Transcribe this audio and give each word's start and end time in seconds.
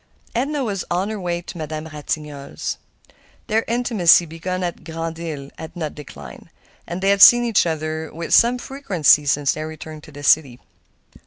Edna 0.33 0.63
was 0.63 0.83
on 0.89 1.09
her 1.09 1.19
way 1.21 1.43
to 1.43 1.59
Madame 1.59 1.85
Ratignolle's. 1.89 2.79
Their 3.45 3.63
intimacy, 3.67 4.25
begun 4.25 4.63
at 4.63 4.83
Grand 4.83 5.19
Isle, 5.19 5.51
had 5.59 5.75
not 5.75 5.93
declined, 5.93 6.49
and 6.87 7.01
they 7.03 7.11
had 7.11 7.21
seen 7.21 7.43
each 7.45 7.67
other 7.67 8.09
with 8.11 8.33
some 8.33 8.57
frequency 8.57 9.27
since 9.27 9.51
their 9.51 9.67
return 9.67 10.01
to 10.01 10.11
the 10.11 10.23
city. 10.23 10.59